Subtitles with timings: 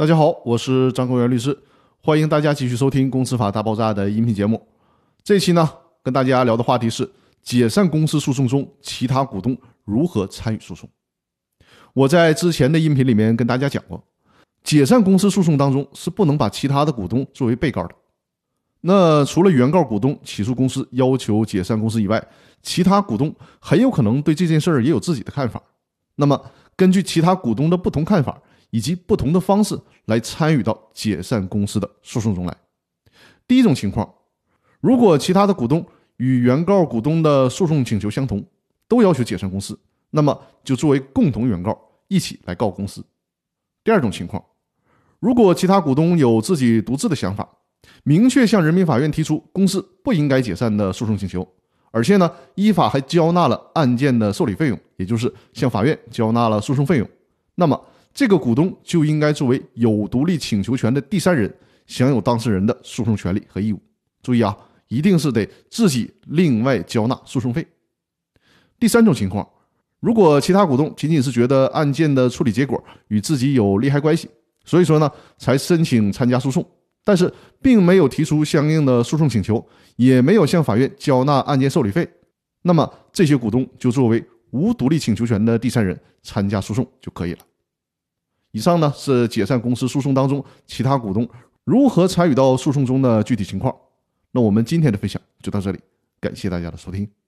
[0.00, 1.54] 大家好，我是张公元律师，
[2.02, 4.66] 欢迎大家继续收听《公司法大爆炸》的音频节目。
[5.22, 5.70] 这期呢，
[6.02, 7.06] 跟大家聊的话题是
[7.42, 9.54] 解散公司诉讼中其他股东
[9.84, 10.88] 如何参与诉讼。
[11.92, 14.02] 我在之前的音频里面跟大家讲过，
[14.64, 17.94] 解散公司诉讼当中是不能把其他的股东作为被告的。
[18.80, 22.26] 那除了原告股东起诉公司要求解散公司以外，
[22.62, 23.30] 其他股东
[23.60, 25.62] 很有可能对这件事儿也有自己的看法。
[26.14, 26.42] 那么，
[26.74, 28.40] 根据其他股东的不同看法。
[28.70, 32.56] 以及不同的方式来参与到解散公司的诉讼中来。
[33.46, 34.08] 第一种情况，
[34.80, 35.84] 如果其他的股东
[36.18, 38.44] 与原告股东的诉讼请求相同，
[38.86, 39.78] 都要求解散公司，
[40.10, 41.76] 那么就作为共同原告
[42.08, 43.04] 一起来告公司。
[43.82, 44.44] 第二种情况，
[45.18, 47.48] 如果其他股东有自己独自的想法，
[48.04, 51.46] 明确向人民法院提出公司不应该解散的诉讼请求，
[51.90, 57.08] 而且呢依法还交纳了案件的受理费用，也就是向法院交纳了诉讼费用，
[57.56, 57.84] 那么。
[58.20, 61.50] 这个股东就应该作为有独立请求权的第三人，
[61.86, 63.80] 享有当事人的诉讼权利和义务。
[64.22, 64.54] 注意啊，
[64.88, 67.66] 一定是得自己另外交纳诉讼费。
[68.78, 69.48] 第三种情况，
[70.00, 74.28] 如果其他股东仅仅是觉得案件的处理结果与自己有利害关系，
[74.66, 76.62] 所以说呢才申请参加诉讼，
[77.02, 82.06] 但是并没有提出相应的诉讼请求，也没有向法院交纳案件受理费，
[82.60, 87.38] 那么这些股东就作为无独立请求权的第三人参加诉讼就可以了。
[88.52, 91.28] 以上呢是解散公司诉讼当中其他股东
[91.64, 93.74] 如何参与到诉讼中的具体情况。
[94.32, 95.78] 那我们今天的分享就到这里，
[96.20, 97.19] 感谢大家的收听。